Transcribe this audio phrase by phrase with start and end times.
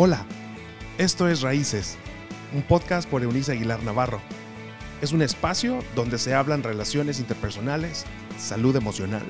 [0.00, 0.24] Hola,
[0.96, 1.96] esto es Raíces,
[2.54, 4.20] un podcast por Eunice Aguilar Navarro.
[5.02, 8.04] Es un espacio donde se hablan relaciones interpersonales,
[8.38, 9.24] salud emocional,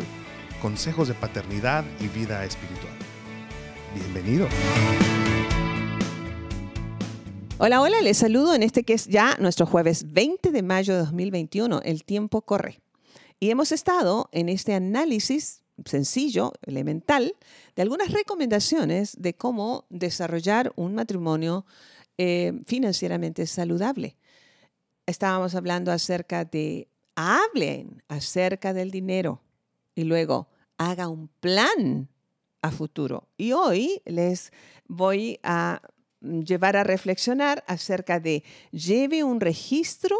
[0.60, 2.92] consejos de paternidad y vida espiritual.
[3.94, 4.46] Bienvenido.
[7.56, 11.00] Hola, hola, les saludo en este que es ya nuestro jueves 20 de mayo de
[11.00, 11.80] 2021.
[11.82, 12.82] El tiempo corre.
[13.40, 17.34] Y hemos estado en este análisis sencillo, elemental,
[17.77, 21.65] de algunas recomendaciones de cómo desarrollar un matrimonio
[22.16, 24.16] eh, financieramente saludable.
[25.07, 29.43] Estábamos hablando acerca de hablen acerca del dinero
[29.95, 32.09] y luego haga un plan
[32.63, 33.29] a futuro.
[33.37, 34.52] Y hoy les
[34.87, 35.83] voy a
[36.21, 40.16] llevar a reflexionar acerca de lleve un registro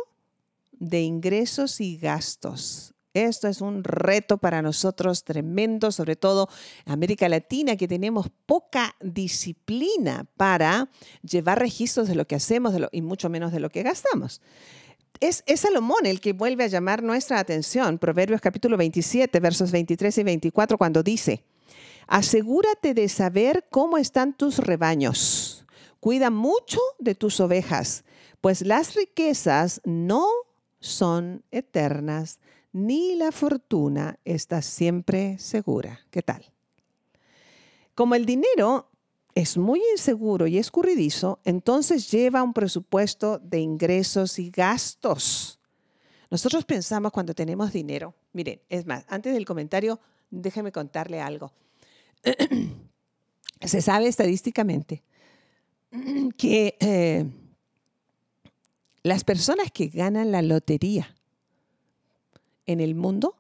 [0.73, 6.49] de ingresos y gastos esto es un reto para nosotros tremendo, sobre todo
[6.87, 10.89] América Latina, que tenemos poca disciplina para
[11.23, 14.41] llevar registros de lo que hacemos y mucho menos de lo que gastamos.
[15.21, 20.19] Es, es, Salomón el que vuelve a llamar nuestra atención, Proverbios capítulo 27, versos 23
[20.19, 21.43] y 24, cuando dice,
[22.07, 25.67] asegúrate de saber cómo están tus rebaños,
[25.99, 28.05] cuida mucho de tus ovejas,
[28.41, 30.29] pues las riquezas no
[30.81, 32.39] son eternas,
[32.79, 36.01] ni la fortuna está siempre segura.
[36.11, 36.53] ¿Qué tal?
[37.95, 38.89] Como el dinero
[39.35, 45.59] es muy inseguro y escurridizo, entonces lleva un presupuesto de ingresos y gastos.
[46.31, 49.99] Nosotros pensamos cuando tenemos dinero, miren, es más, antes del comentario,
[50.31, 51.53] déjeme contarle algo.
[53.61, 55.03] Se sabe estadísticamente
[56.37, 57.27] que eh,
[59.03, 61.18] las personas que ganan la lotería
[62.69, 63.35] en el mundo,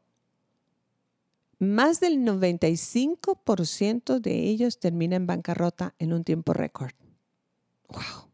[1.60, 6.92] más del 95% de ellos termina en bancarrota en un tiempo récord.
[7.88, 8.28] ¡Wow!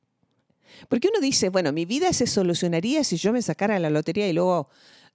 [0.89, 4.33] Porque uno dice, bueno, mi vida se solucionaría si yo me sacara la lotería y
[4.33, 4.69] luego,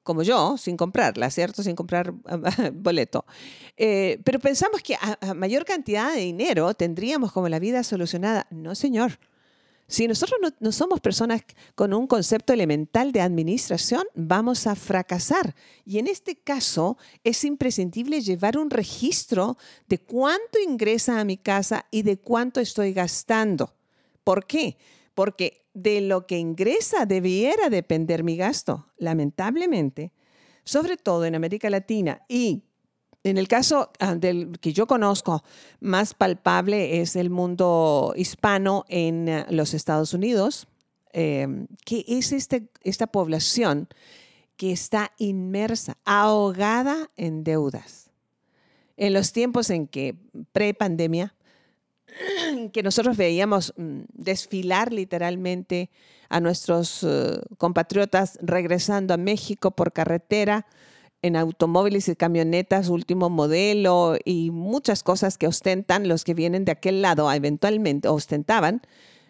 [0.03, 1.63] como yo, sin comprarla, ¿cierto?
[1.63, 2.13] Sin comprar
[2.73, 3.25] boleto.
[3.77, 8.47] Eh, pero pensamos que a mayor cantidad de dinero tendríamos como la vida solucionada.
[8.49, 9.19] No, señor.
[9.89, 11.41] Si nosotros no, somos personas
[11.73, 15.55] con un concepto elemental de administración, vamos a fracasar.
[15.83, 19.57] Y en este caso es imprescindible llevar un registro
[19.87, 23.73] de cuánto ingresa a mi casa y de cuánto estoy gastando.
[24.23, 24.77] ¿Por qué?
[25.15, 28.93] Porque de lo que ingresa debiera depender mi gasto.
[28.97, 30.13] Lamentablemente,
[30.65, 32.68] sobre todo en América Latina y
[33.23, 35.43] en el caso ah, del que yo conozco,
[35.79, 40.67] más palpable es el mundo hispano en eh, los Estados Unidos,
[41.11, 43.87] em, que es este, esta población
[44.55, 48.09] que está inmersa, ahogada en deudas.
[48.97, 50.15] En los tiempos en que,
[50.51, 51.33] pre-pandemia,
[52.73, 55.89] que nosotros veíamos mm, desfilar literalmente
[56.29, 60.67] a nuestros eh, compatriotas regresando a México por carretera,
[61.21, 66.71] en automóviles y camionetas último modelo y muchas cosas que ostentan los que vienen de
[66.71, 68.81] aquel lado, eventualmente ostentaban,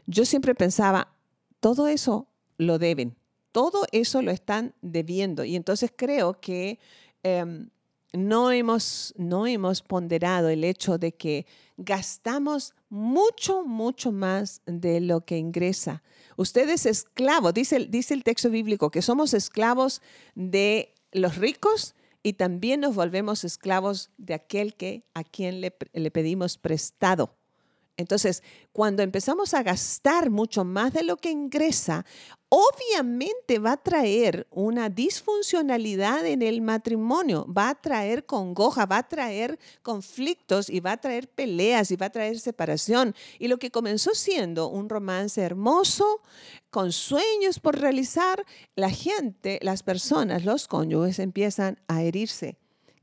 [0.06, 1.14] yo siempre pensaba,
[1.60, 2.28] todo eso
[2.58, 3.16] lo deben,
[3.52, 5.44] todo eso lo están debiendo.
[5.44, 6.80] Y entonces creo que
[7.24, 7.70] em,
[8.14, 11.46] no, hemos, no hemos ponderado el hecho de que
[11.78, 16.04] gastamos mucho, mucho más de lo que ingresa.
[16.38, 20.02] Usted es esclavo, dice, dice el texto bíblico, que somos esclavos
[20.36, 26.12] de los ricos y también nos volvemos esclavos de aquel que a quien le, le
[26.12, 27.39] pedimos prestado.
[28.00, 32.06] Entonces, cuando empezamos a gastar mucho más de lo que ingresa,
[32.48, 39.08] obviamente va a traer una disfuncionalidad en el matrimonio, va a traer congoja, va a
[39.10, 43.14] traer conflictos y va a traer peleas y va a traer separación.
[43.38, 46.22] Y lo que comenzó siendo un romance hermoso,
[46.70, 48.46] con sueños por realizar,
[48.78, 52.58] la gente, las personas, los cónyuges empiezan a herirse.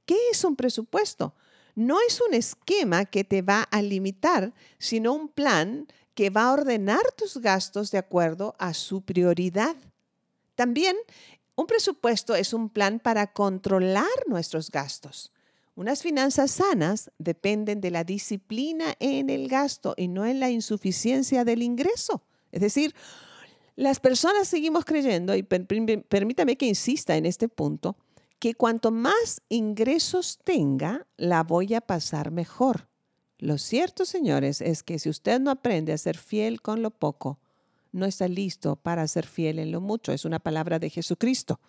[0.06, 1.34] ¿Qué es un presupuesto?
[1.76, 6.52] No es un esquema que te va a limitar, sino un plan que va a
[6.52, 9.76] ordenar tus gastos de acuerdo a su prioridad.
[10.56, 10.96] También
[11.54, 15.30] un presupuesto es un plan para controlar nuestros gastos.
[15.74, 21.44] Unas finanzas sanas dependen de la disciplina en el gasto y no en la insuficiencia
[21.44, 22.22] del ingreso.
[22.50, 22.94] Es decir,
[23.74, 27.96] las personas seguimos creyendo, y permítame que insista en este punto,
[28.38, 32.88] que cuanto más ingresos tenga, la voy a pasar mejor.
[33.38, 37.38] Lo cierto, señores, es que si usted no aprende a ser fiel con lo poco,
[37.92, 40.12] no está listo para ser fiel en lo mucho.
[40.12, 41.60] Es una palabra de Jesucristo.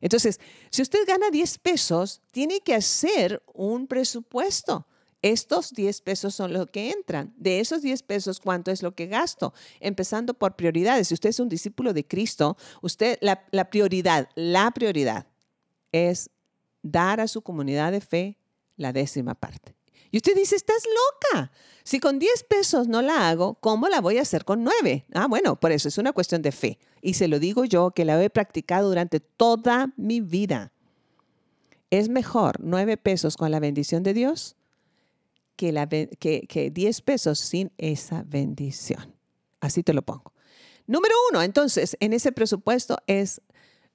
[0.00, 0.40] Entonces,
[0.70, 4.86] si usted gana 10 pesos, tiene que hacer un presupuesto
[5.22, 7.34] Estos 10 pesos son los que entran.
[7.36, 9.52] De esos 10 pesos, ¿cuánto es lo que gasto?
[9.78, 11.08] Empezando por prioridades.
[11.08, 15.29] Si usted es un discípulo de Cristo, usted, la, la prioridad, la prioridad
[15.92, 16.30] es
[16.82, 18.38] dar a su comunidad de fe
[18.76, 19.74] la décima parte.
[20.10, 21.52] Y usted dice, estás loca.
[21.84, 25.06] Si con 10 pesos no la hago, ¿cómo la voy a hacer con 9?
[25.14, 26.78] Ah, bueno, por eso es una cuestión de fe.
[27.00, 30.72] Y se lo digo yo que la he practicado durante toda mi vida.
[31.90, 34.56] Es mejor 9 pesos con la bendición de Dios
[35.54, 39.14] que, la, que, que 10 pesos sin esa bendición.
[39.60, 40.32] Así te lo pongo.
[40.86, 43.40] Número uno, entonces, en ese presupuesto es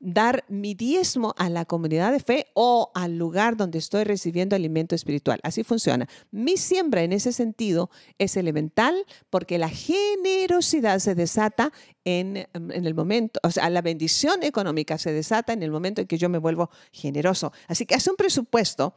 [0.06, 4.94] dar mi diezmo a la comunidad de fe o al lugar donde estoy recibiendo alimento
[4.94, 5.40] espiritual.
[5.42, 6.08] Así funciona.
[6.32, 8.96] Mi siembra en ese sentido es elemental
[9.32, 11.74] porque la generosidad se desata
[12.06, 16.20] en, el momento, o sea, la bendición económica se desata en el momento en que
[16.20, 17.52] yo me vuelvo generoso.
[17.68, 18.94] Así que hace un presupuesto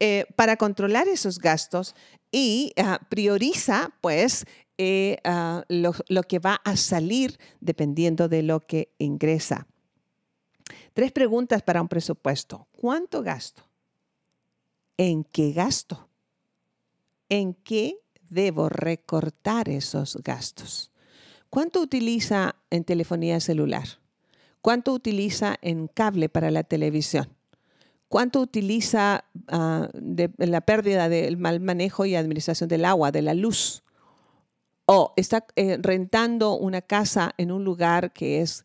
[0.00, 1.94] eh, para controlar esos gastos
[2.32, 4.44] y ah, prioriza, pues,
[4.76, 9.68] eh, ah, lo que va a salir dependiendo de lo que ingresa.
[10.98, 12.66] Tres preguntas para un presupuesto.
[12.72, 13.62] ¿Cuánto gasto?
[14.96, 16.08] ¿En qué gasto?
[17.28, 20.90] ¿En qué debo recortar esos gastos?
[21.50, 23.86] ¿Cuánto utiliza en telefonía celular?
[24.60, 27.28] ¿Cuánto utiliza en cable para la televisión?
[28.08, 29.22] ¿Cuánto utiliza
[29.52, 33.84] uh, de, la pérdida del mal manejo y administración del agua, de la luz?
[34.84, 38.64] ¿O está eh, rentando una casa en un lugar que es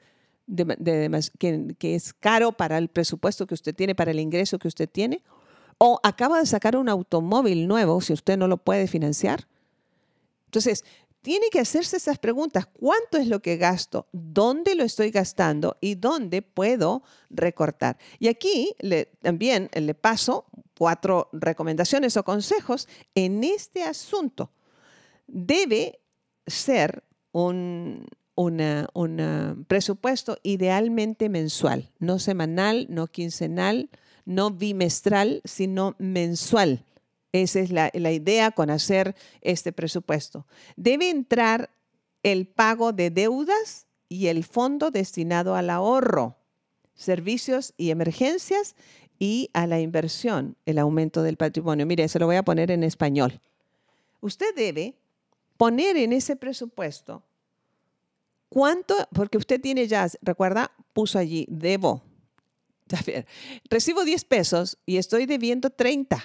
[1.40, 5.24] que, es caro para el presupuesto que usted tiene, para el ingreso que usted tiene,
[5.78, 9.48] o acaba de sacar un automóvil nuevo si usted no lo puede financiar.
[10.45, 10.84] Entonces,
[11.24, 12.68] tiene que hacerse esas preguntas.
[12.68, 14.07] ¿Cuánto es lo que gasto?
[14.12, 15.78] ¿Dónde lo estoy gastando?
[15.80, 17.98] ¿Y dónde puedo recortar?
[18.19, 18.75] Y aquí
[19.22, 20.46] también le paso
[20.78, 24.51] cuatro recomendaciones o consejos en este asunto.
[25.28, 26.01] Debe
[26.46, 28.06] ser un,
[28.36, 33.90] un presupuesto idealmente mensual, no semanal, no quincenal,
[34.26, 36.86] no bimestral, sino mensual.
[37.32, 40.46] Esa es la, la, idea con hacer este presupuesto.
[40.76, 41.72] Debe entrar
[42.22, 46.38] el pago de deudas y el fondo destinado al ahorro,
[46.94, 48.76] servicios y emergencias
[49.18, 51.86] y a la inversión, el aumento del patrimonio.
[51.86, 53.40] Mire, se lo voy a poner en español.
[54.22, 54.96] Usted debe
[55.58, 57.24] poner en ese presupuesto
[58.54, 58.96] ¿Cuánto?
[59.16, 62.04] Porque usted tiene ya, recuerda, puso allí, debo.
[63.68, 66.24] Recibo 10 pesos y estoy debiendo 30.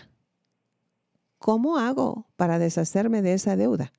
[1.38, 3.94] ¿Cómo hago para deshacerme de esa deuda?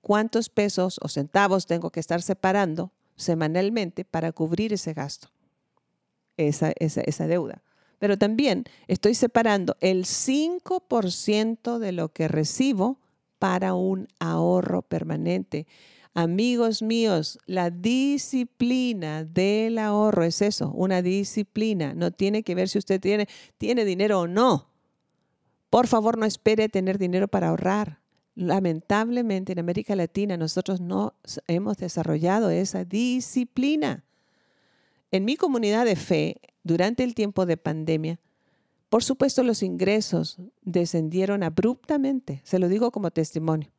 [0.00, 5.28] ¿Cuántos pesos o centavos tengo que estar separando semanalmente para cubrir ese gasto,
[6.38, 7.62] esa, esa, deuda?
[7.98, 12.98] Pero también estoy separando el 5% de lo que recibo
[13.38, 15.66] para un ahorro permanente
[16.14, 21.94] Amigos míos, la disciplina del ahorro es eso, una disciplina.
[21.94, 24.68] No tiene que ver si usted tiene, tiene dinero o no.
[25.70, 28.00] Por favor, no espere tener dinero para ahorrar.
[28.34, 31.14] Lamentablemente en América Latina nosotros no
[31.46, 34.04] hemos desarrollado esa disciplina.
[35.10, 38.20] En mi comunidad de fe, durante el tiempo de pandemia,
[38.90, 43.70] por supuesto los ingresos descendieron abruptamente, se lo digo como testimonio.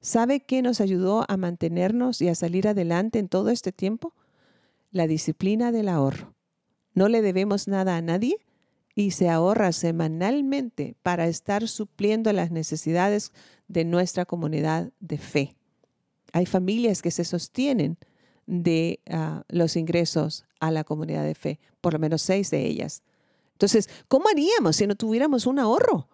[0.00, 4.14] ¿Sabe qué nos ayudó a mantenernos y a salir adelante en todo este tiempo?
[4.90, 6.34] La disciplina del ahorro.
[6.94, 8.36] No le debemos nada a nadie
[8.94, 13.32] y se ahorra semanalmente para estar supliendo las necesidades
[13.68, 15.56] de nuestra comunidad de fe.
[16.32, 17.98] Hay familias que se sostienen
[18.46, 23.02] de ah, los ingresos a la comunidad de fe, por lo menos seis de ellas.
[23.52, 26.08] Entonces, ¿cómo haríamos si no tuviéramos un ahorro?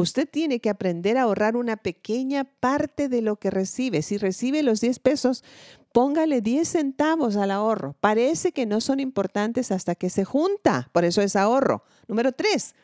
[0.00, 4.00] Usted tiene que aprender a ahorrar una pequeña parte de lo que recibe.
[4.00, 5.44] Si recibe los 10 pesos,
[5.92, 7.94] póngale 10 centavos al ahorro.
[8.00, 11.84] Parece que no son importantes hasta que se junta, por eso es ahorro.
[12.08, 12.74] Número 3,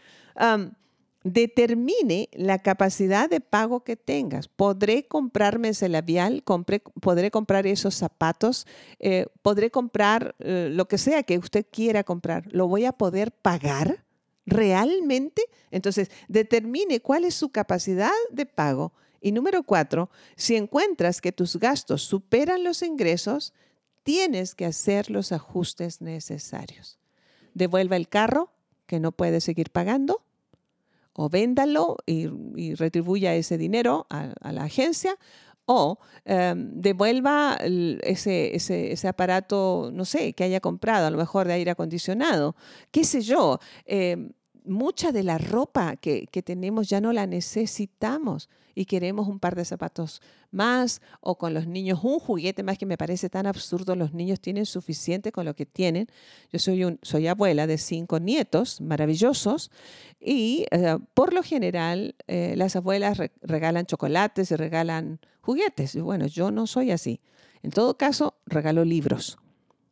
[1.25, 4.49] determine la capacidad de pago que tengas.
[4.49, 6.45] ¿Podré comprarme ese labial?
[6.45, 8.67] ¿Podré comprar esos zapatos?
[9.01, 12.45] Eh, ¿Podré comprar eh, lo que sea que usted quiera comprar?
[12.53, 14.06] ¿Lo voy a poder pagar?
[14.47, 18.93] Realmente, entonces determine cuál es su capacidad de pago.
[19.21, 23.53] Y número cuatro, si encuentras que tus gastos superan los ingresos,
[24.05, 26.99] tienes que hacer los ajustes necesarios.
[27.55, 28.53] Devuelva el carro
[28.87, 30.23] que no puede seguir pagando
[31.13, 32.29] o véndalo y,
[32.75, 35.17] retribuya ese dinero a, la agencia
[35.67, 37.59] o em, devuelva
[38.03, 42.57] ese, ese, aparato, no sé, que haya comprado, a lo mejor de aire acondicionado,
[42.91, 43.59] qué sé yo.
[43.85, 44.31] Em,
[44.67, 49.57] mucha de la ropa que, que, tenemos ya no la necesitamos y queremos un par
[49.57, 50.21] de zapatos
[50.51, 53.97] más o con los niños un juguete más que me parece tan absurdo.
[53.97, 56.09] Los niños tienen suficiente con lo que tienen.
[56.53, 59.71] Yo soy, un, soy abuela de cinco nietos maravillosos
[60.21, 65.97] y eh, por lo general eh, las abuelas regalan chocolates y regalan juguetes.
[66.01, 67.21] Bueno, yo no soy así.
[67.63, 69.39] En todo caso, regalo libros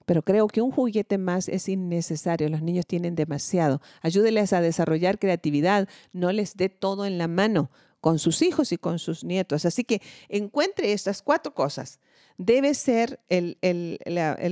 [0.05, 2.49] pero creo que un juguete más es innecesario.
[2.49, 3.81] Los niños tienen demasiado.
[4.03, 7.71] Ayúdeles a desarrollar creatividad, no les dé todo en la mano
[8.01, 9.65] con sus hijos y con sus nietos.
[9.65, 12.01] Así que encuentre estas cuatro cosas.
[12.37, 13.57] Debe ser el,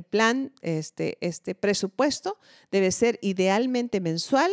[0.08, 2.38] plan, este, este, presupuesto,
[2.70, 4.50] debe ser idealmente mensual,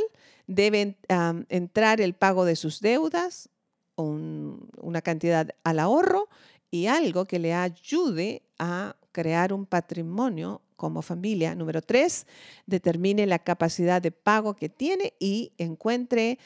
[0.47, 3.49] debe entrar el pago de sus deudas,
[3.95, 6.27] una cantidad al ahorro
[6.71, 11.53] y algo que le ayude a crear un patrimonio como familia.
[11.53, 12.25] Número tres,
[12.65, 16.39] determine la capacidad de pago que tiene y encuentre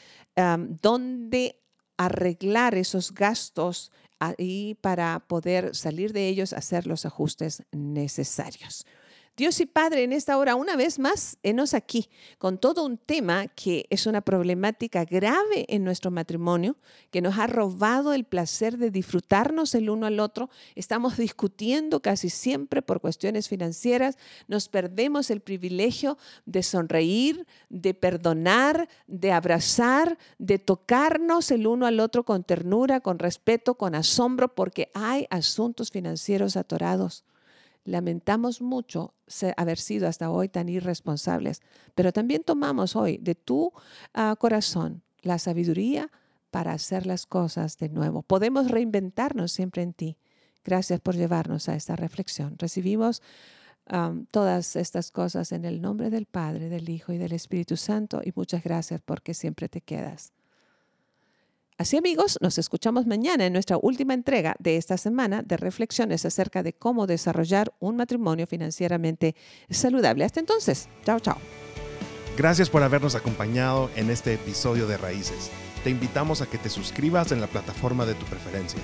[0.82, 1.62] dónde
[1.96, 3.92] arreglar esos gastos
[4.36, 8.84] y para poder salir de ellos, hacer los ajustes necesarios.
[9.36, 13.48] Dios y Padre, en esta hora, una vez más, enos aquí con todo un tema
[13.48, 16.76] que es una problemática grave en nuestro matrimonio,
[17.10, 20.50] que nos ha robado el placer de disfrutarnos el uno al otro.
[20.76, 28.88] Estamos discutiendo casi siempre por cuestiones financieras, nos perdemos el privilegio de sonreír, de perdonar,
[29.08, 34.92] de abrazar, de tocarnos el uno al otro con ternura, con respeto, con asombro, porque
[34.94, 37.24] hay asuntos financieros atorados.
[37.84, 39.14] Lamentamos mucho
[39.56, 41.60] haber sido hasta hoy tan irresponsables,
[41.94, 43.72] pero también tomamos hoy de tu
[44.14, 46.10] ah, corazón la sabiduría
[46.50, 48.22] para hacer las cosas de nuevo.
[48.22, 50.16] Podemos reinventarnos siempre en ti.
[50.64, 52.56] Gracias por llevarnos a esta reflexión.
[52.58, 53.22] Recibimos
[54.30, 58.32] todas estas cosas en el nombre del Padre, del Hijo y del Espíritu Santo y
[58.34, 60.32] muchas gracias porque siempre te quedas.
[61.76, 66.62] Así amigos, nos escuchamos mañana en nuestra última entrega de esta semana de reflexiones acerca
[66.62, 69.34] de cómo desarrollar un matrimonio financieramente
[69.68, 70.24] saludable.
[70.24, 71.36] Hasta entonces, chao, chao.
[72.36, 75.50] Gracias por habernos acompañado en este episodio de Raíces.
[75.82, 78.78] Te invitamos a que te suscribas en la plataforma de tu preferencia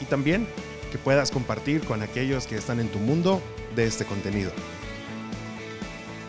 [0.00, 0.46] y también
[0.92, 3.40] que puedas compartir con aquellos que están en tu mundo
[3.74, 4.52] de este contenido.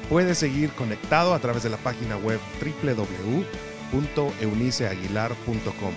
[0.09, 5.93] Puedes seguir conectado a través de la página web www www.euniceaguilar.com.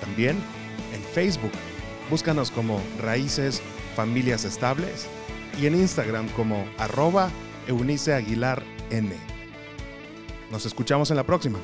[0.00, 0.36] También
[0.94, 1.52] en Facebook,
[2.10, 3.62] búscanos como Raíces
[3.94, 5.06] Familias Estables
[5.60, 7.30] y en Instagram como arroba
[7.66, 9.10] Eunice Aguilar N.
[10.50, 11.58] Nos escuchamos en la próxima.